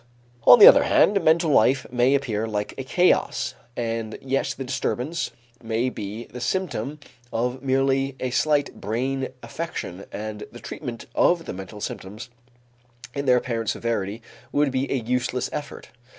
[0.47, 5.29] On the other hand, mental life may appear like a chaos and yet the disturbance
[5.61, 6.99] may be the symptom
[7.31, 12.31] of merely a slight brain affection and the treatment of the mental symptoms
[13.13, 15.89] in their apparent severity would be a useless effort.